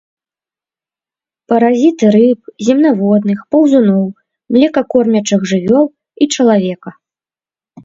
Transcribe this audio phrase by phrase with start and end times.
[1.53, 4.03] Паразіты рыб, земнаводных, паўзуноў,
[4.57, 6.89] млекакормячых жывёл і чалавека.